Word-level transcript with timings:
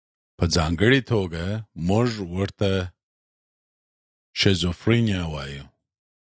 په 0.37 0.43
ځانګړې 0.55 1.01
توګه 1.11 1.43
موږ 1.87 2.09
ورته 2.35 2.69
شیزوفرنیا 4.39 5.21
وایو. 5.31 5.65